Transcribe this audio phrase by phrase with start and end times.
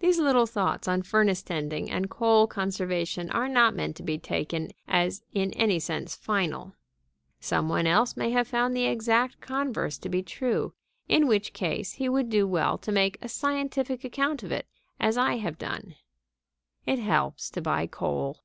[0.00, 4.72] These little thoughts on furnace tending and coal conservation are not meant to be taken
[4.86, 6.74] as in any sense final.
[7.40, 10.74] Some one else may have found the exact converse to be true;
[11.08, 14.66] in which case he would do well to make a scientific account of it
[15.00, 15.94] as I have done.
[16.84, 18.44] It helps to buy coal.